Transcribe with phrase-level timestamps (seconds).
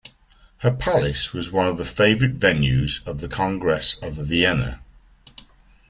[0.61, 4.81] Her palace was one of the favourite venues of the Congress of Vienna.